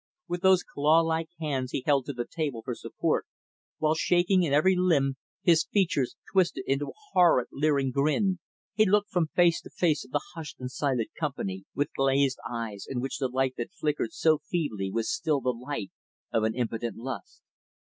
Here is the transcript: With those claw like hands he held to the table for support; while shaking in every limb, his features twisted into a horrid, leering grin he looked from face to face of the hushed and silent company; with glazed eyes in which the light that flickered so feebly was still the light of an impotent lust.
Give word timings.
With 0.27 0.41
those 0.41 0.63
claw 0.63 1.01
like 1.01 1.29
hands 1.39 1.73
he 1.73 1.83
held 1.85 2.07
to 2.07 2.13
the 2.13 2.25
table 2.25 2.63
for 2.63 2.73
support; 2.73 3.27
while 3.77 3.93
shaking 3.93 4.41
in 4.41 4.51
every 4.51 4.75
limb, 4.75 5.17
his 5.43 5.67
features 5.71 6.15
twisted 6.33 6.63
into 6.65 6.87
a 6.87 6.93
horrid, 7.13 7.49
leering 7.51 7.91
grin 7.91 8.39
he 8.73 8.83
looked 8.87 9.11
from 9.11 9.27
face 9.27 9.61
to 9.61 9.69
face 9.69 10.03
of 10.03 10.09
the 10.09 10.23
hushed 10.33 10.59
and 10.59 10.71
silent 10.71 11.09
company; 11.19 11.65
with 11.75 11.93
glazed 11.95 12.39
eyes 12.49 12.87
in 12.89 12.99
which 12.99 13.19
the 13.19 13.27
light 13.27 13.53
that 13.59 13.73
flickered 13.79 14.11
so 14.11 14.39
feebly 14.39 14.89
was 14.91 15.07
still 15.13 15.39
the 15.39 15.53
light 15.53 15.91
of 16.33 16.41
an 16.45 16.55
impotent 16.55 16.97
lust. 16.97 17.43